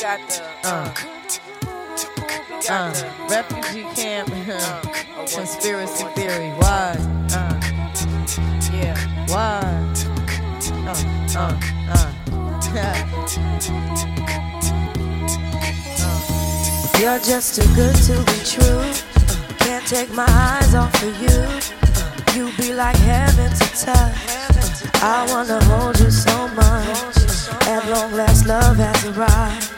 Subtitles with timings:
[0.00, 0.94] Uh,
[2.70, 2.92] uh,
[3.28, 4.28] refugee camp,
[5.34, 6.50] conspiracy theory.
[6.50, 6.94] Why?
[7.32, 7.58] Uh,
[8.72, 8.94] yeah.
[9.26, 9.58] Why?
[10.86, 10.94] Uh,
[11.34, 11.58] uh,
[11.90, 12.06] uh.
[17.00, 18.84] You're just too good to be true.
[19.58, 21.42] Can't take my eyes off of you.
[22.38, 24.14] You be like heaven to touch.
[25.02, 27.18] I wanna hold you so much.
[27.66, 29.77] At long last, love has arrived.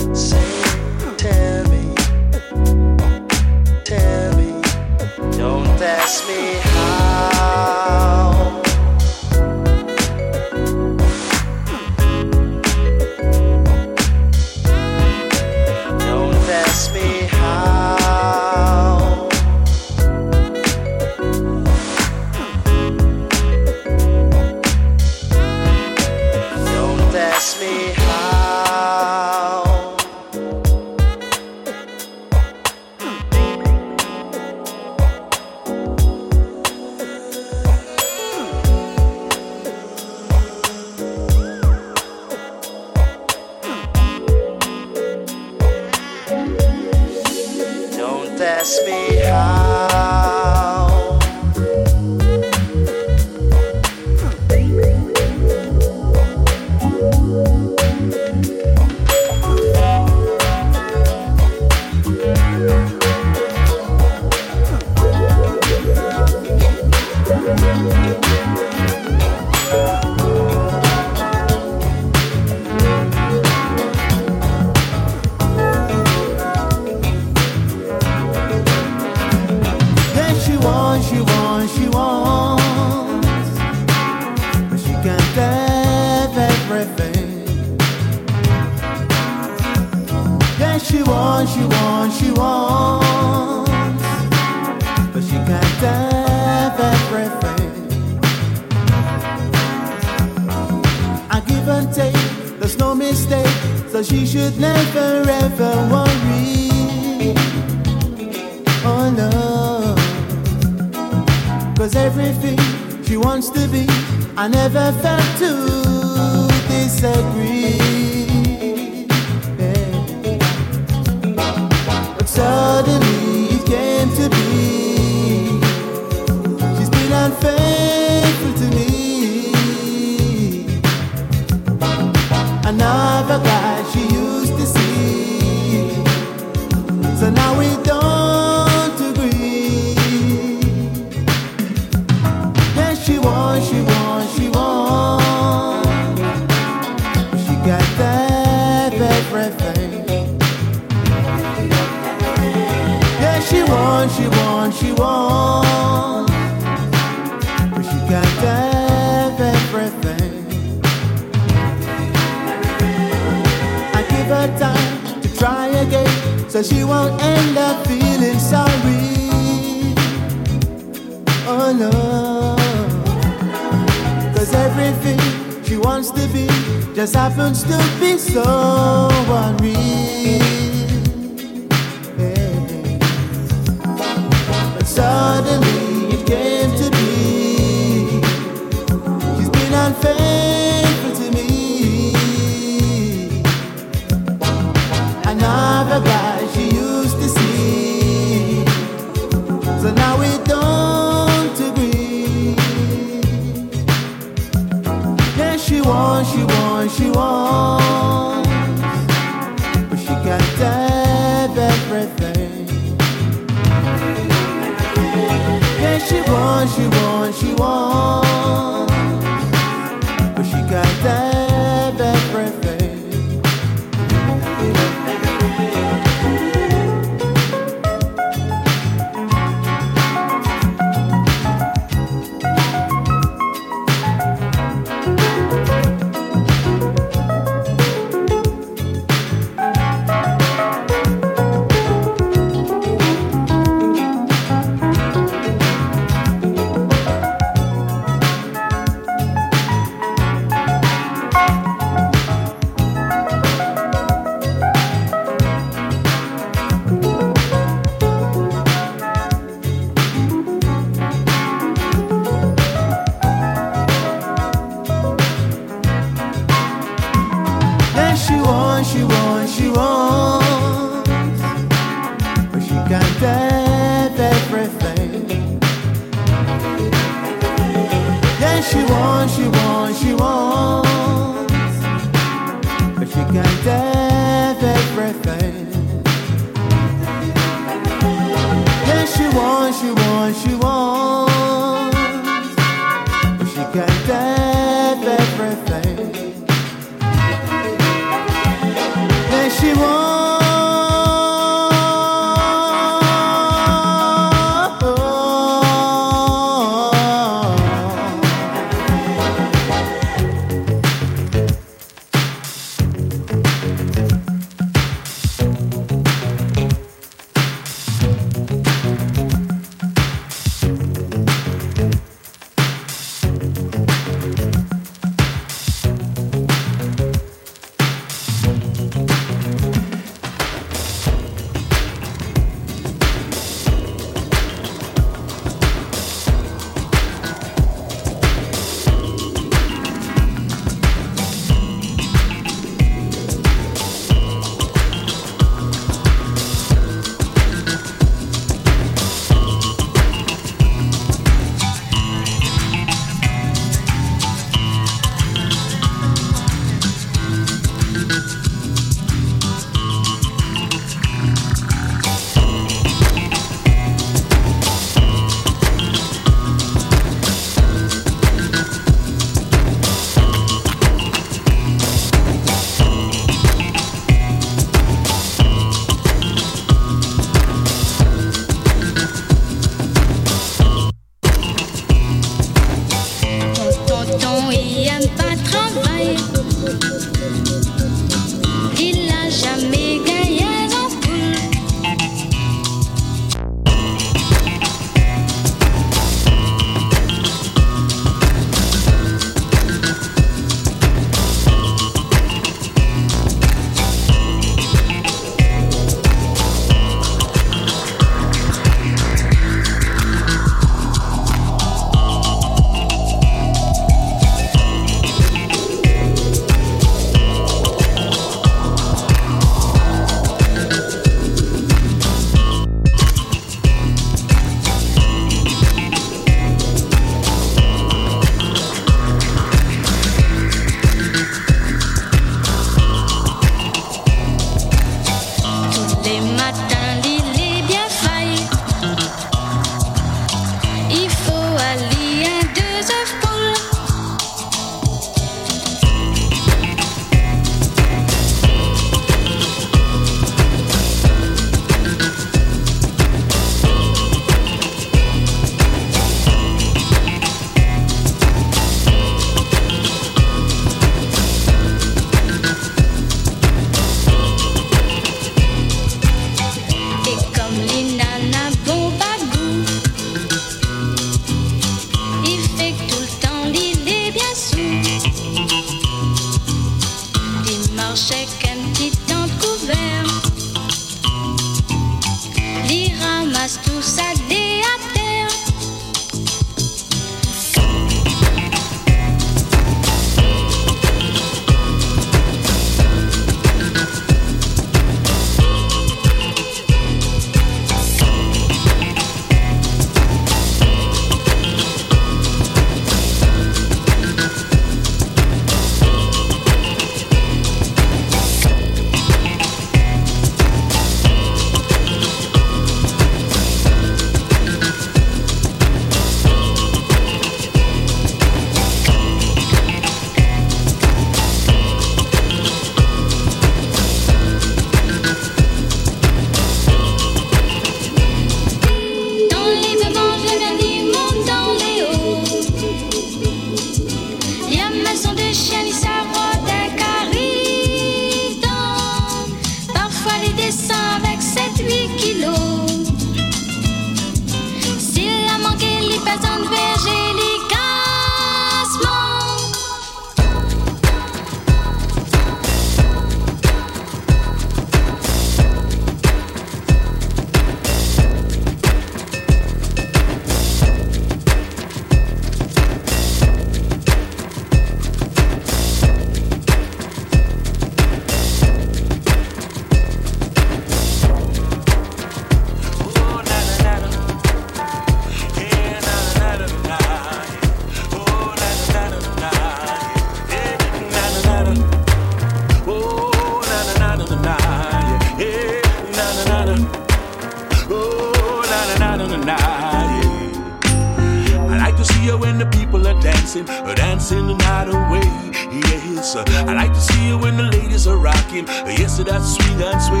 [593.34, 595.02] Dancing, dancing the night away.
[595.50, 598.46] Yes, I like to see you when the ladies are rocking.
[598.46, 600.00] Yes, that's swing and sway.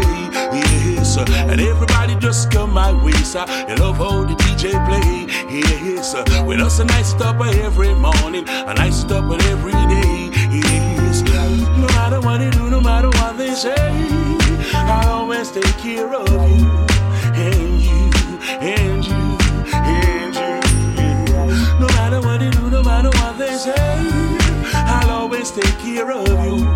[0.52, 3.12] Yes, and everybody just come my way.
[3.12, 5.26] So I love how the DJ play.
[5.50, 6.44] Yes, sir.
[6.44, 10.30] with us a nice stopper every morning, a nice stopper every day.
[10.50, 13.74] Yes, no matter what they do, no matter what they say,
[14.74, 16.73] I always take care of you
[25.54, 26.66] take care of you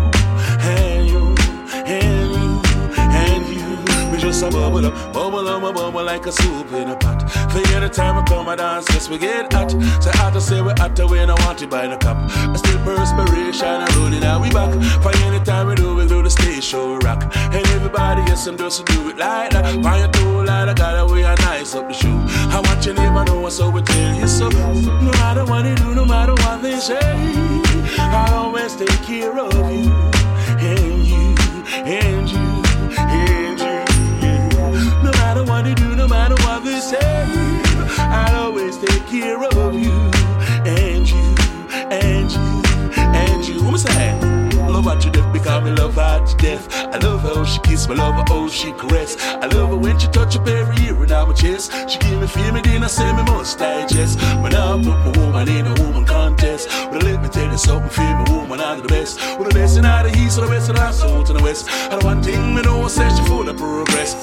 [0.63, 1.35] and you
[1.83, 2.61] and you
[2.97, 4.09] and you.
[4.09, 7.29] We just a bubble up, bubble up, bubble like a soup in a pot.
[7.51, 9.71] For any time I come, I dance, yes, we get hot.
[10.01, 12.17] So hot to say we hot to when I want it by the cup.
[12.31, 14.71] I still perspiration, I roll it out, we back.
[15.03, 17.21] For any time we do, we do the stage show rock.
[17.35, 19.75] And everybody, yes, I'm just to do it like that.
[19.83, 22.23] Why you do like I got a way I nice up the shoe.
[22.55, 24.47] I want you never know, so we tell you so.
[24.47, 27.58] No matter what they do, no matter what they say,
[28.11, 29.91] I always take care of you.
[30.59, 31.35] And you,
[31.73, 32.63] and you,
[32.97, 33.79] and you.
[34.21, 35.01] Yeah.
[35.03, 37.25] No matter what they do, no matter what they say,
[37.99, 39.91] I'll always take care of you.
[40.65, 41.35] And you,
[41.91, 42.61] and you,
[42.97, 43.63] and you.
[43.63, 44.19] What was that?
[44.23, 44.38] Love
[44.85, 46.73] her to death because me love her to death.
[46.73, 49.17] I love her how she kiss, me love her how oh, she caress.
[49.19, 51.71] I love her when she touch up every ear in my chest.
[51.89, 54.19] She give me feel me, then I say me must digest.
[54.41, 57.89] When I put my woman in a woman contest, but let me tell you something,
[57.89, 59.19] feel me woman out of the best.
[59.19, 61.69] Well, the best in the east, or the west, and the south to the west.
[61.69, 64.15] And one thing me know, say she full of progress.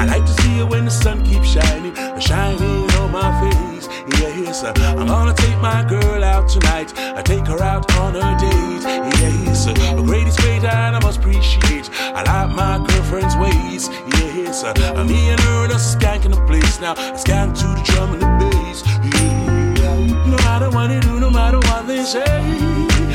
[0.00, 3.63] I like to see her when the sun keeps shining, shining on my face.
[4.06, 6.92] Yes, I'm gonna take my girl out tonight.
[6.98, 8.82] I take her out on a date.
[9.20, 11.88] Yes, the greatest great and I must appreciate.
[12.00, 13.88] I like my girlfriend's ways.
[14.18, 16.94] Yes, uh, me and her just skanking the place now.
[16.94, 18.82] Skank to the drum and the bass.
[19.20, 20.26] Yeah.
[20.26, 22.24] No matter what they do, no matter what they say,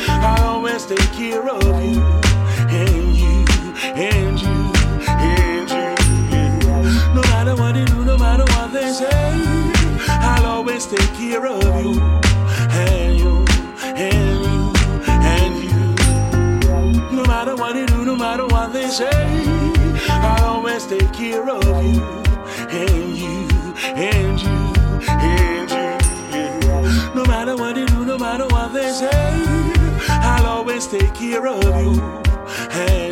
[0.07, 2.28] I always take care of you
[10.89, 13.45] take care of you and you
[13.83, 14.73] and you
[15.07, 17.15] and you.
[17.15, 19.11] No matter what they do, no matter what they say,
[20.09, 22.01] I'll always take care of you
[22.71, 23.47] and you
[23.83, 24.57] and you
[25.07, 25.79] and you.
[26.65, 27.11] Yeah.
[27.13, 29.31] No matter what they do, no matter what they say,
[30.09, 32.01] I'll always take care of you
[32.71, 33.08] and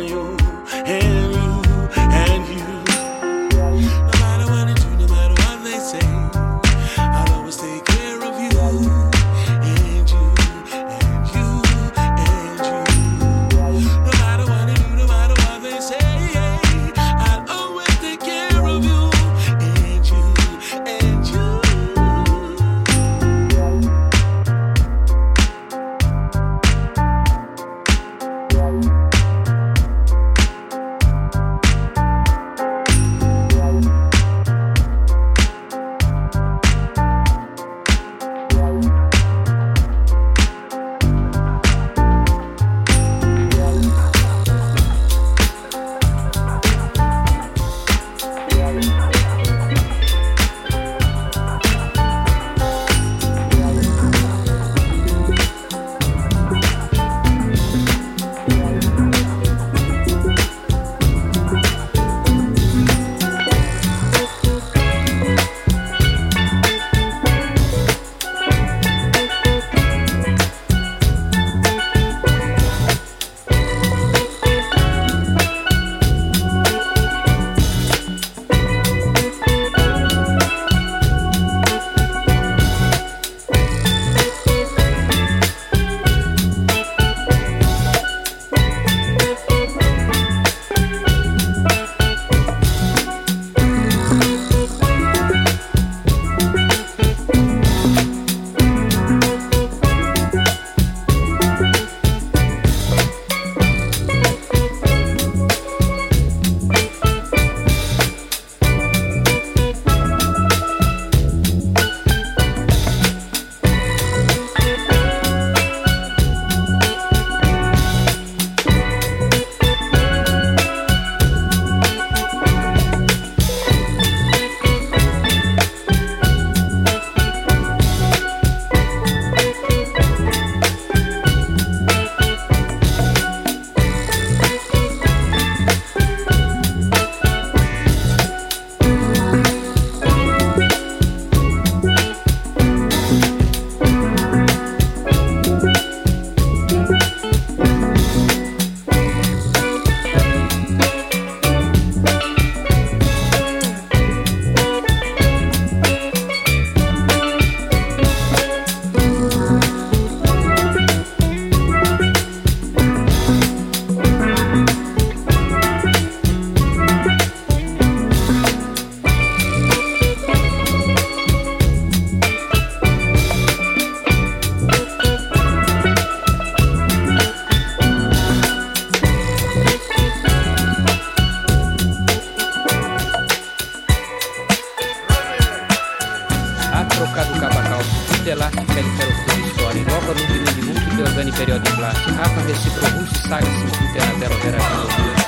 [191.02, 195.27] organi periodni vlasi, ako reciprokus salis intera tero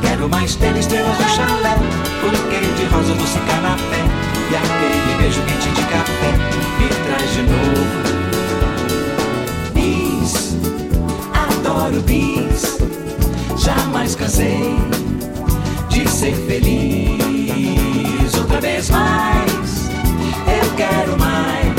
[0.00, 1.74] Quero mais ter estrelas no chalé,
[2.22, 4.04] buquê de rosa, doce canapé.
[4.52, 6.30] E aquele beijo quente de café,
[6.78, 8.04] me traz de novo.
[9.74, 10.54] Bis,
[11.34, 12.78] adoro bis,
[13.56, 14.76] jamais cansei
[15.88, 19.90] de ser feliz outra vez mais.
[20.46, 21.74] Eu quero mais,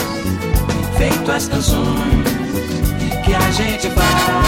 [0.97, 2.25] feito as canções
[3.23, 4.44] que a gente faz.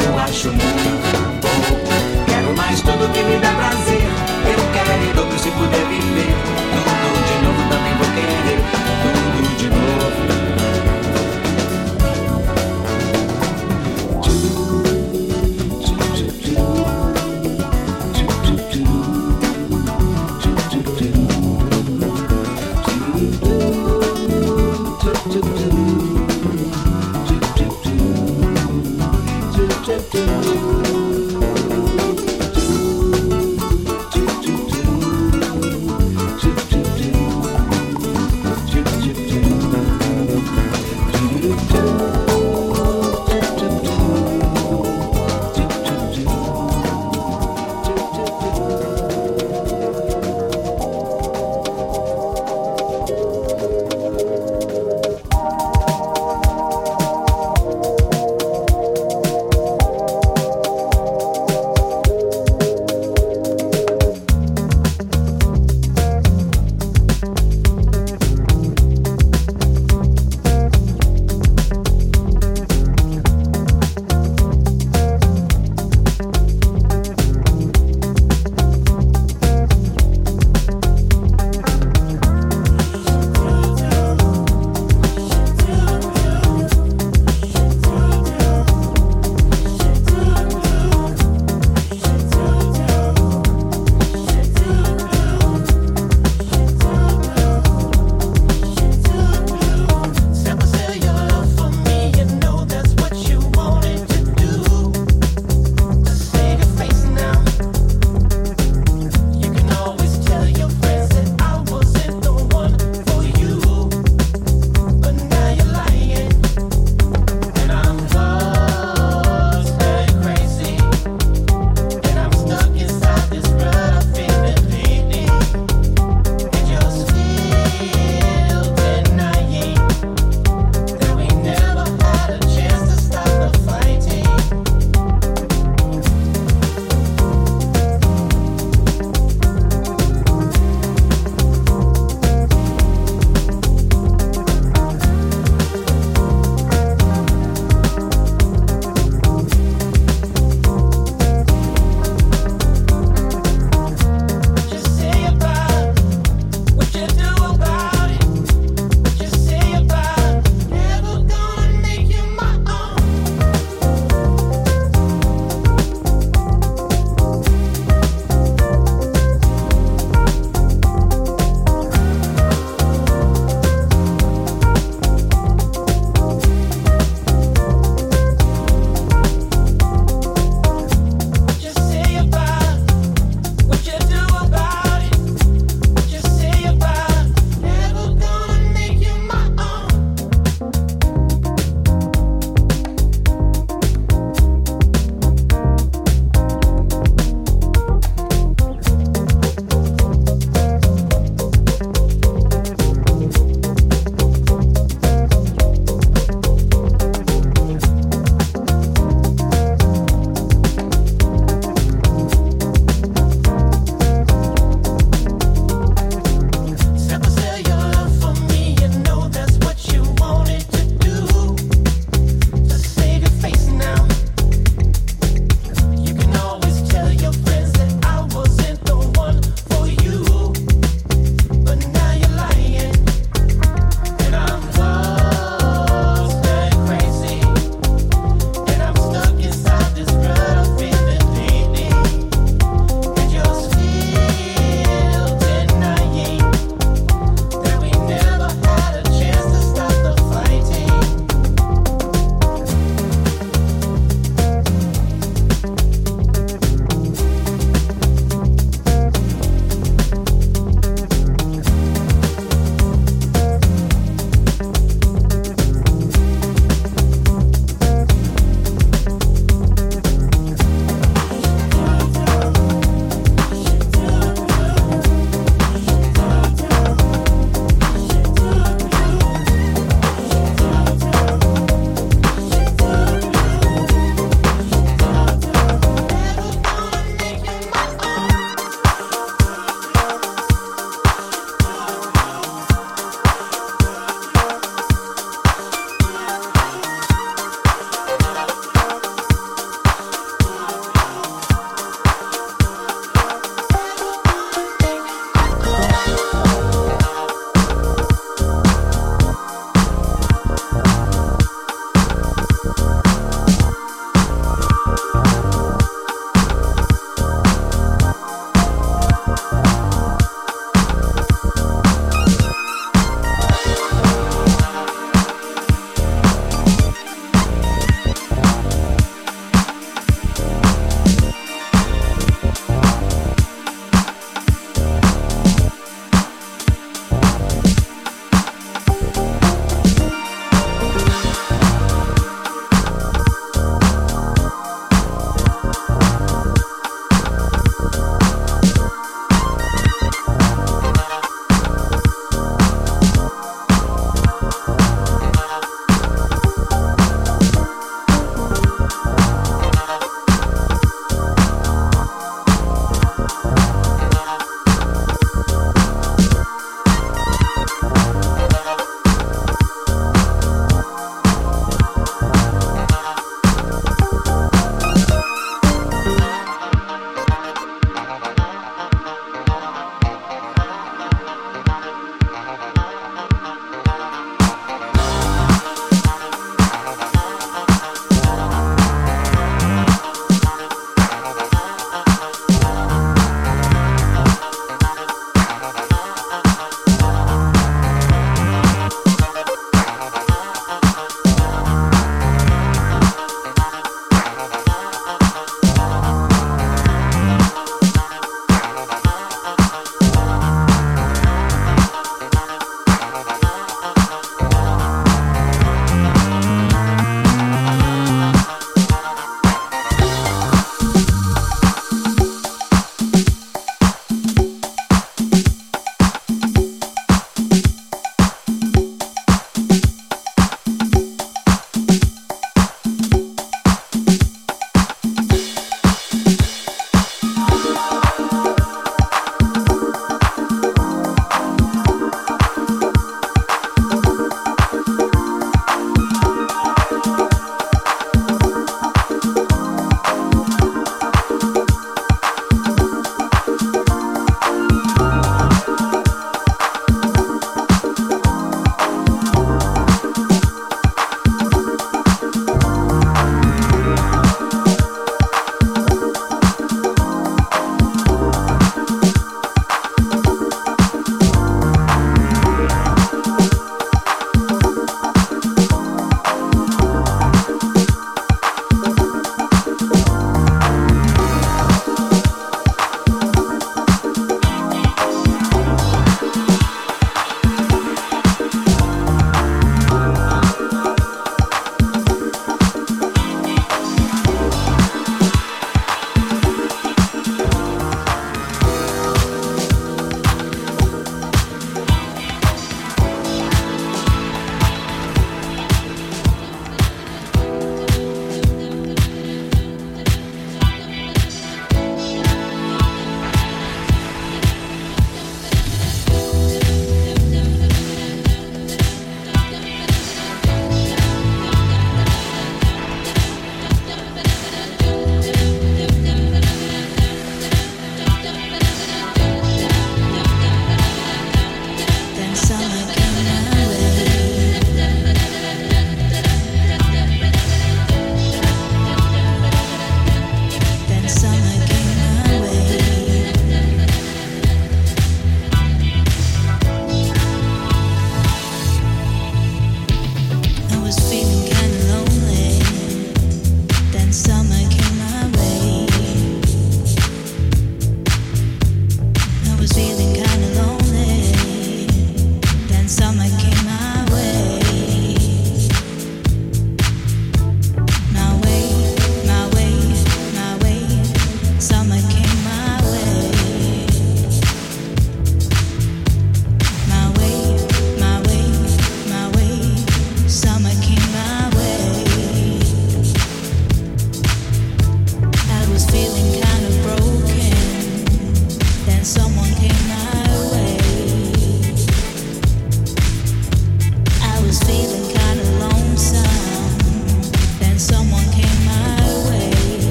[0.00, 2.24] Eu acho muito bom.
[2.26, 4.01] Quero mais tudo que me dá prazer.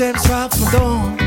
[0.00, 1.19] steps out from dawn.